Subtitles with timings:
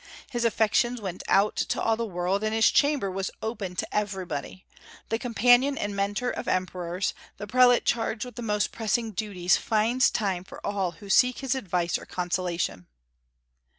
[0.31, 4.65] His affections went out to all the world, and his chamber was open to everybody.
[5.09, 10.09] The companion and Mentor of emperors, the prelate charged with the most pressing duties finds
[10.09, 12.87] time for all who seek his advice or consolation.